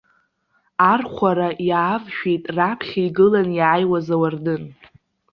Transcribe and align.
Архәара 0.91 1.49
иаавшәеит 1.69 2.43
раԥхьа 2.55 3.01
игыланы 3.07 3.53
иааиуаз 3.57 4.07
ауардын. 4.15 4.63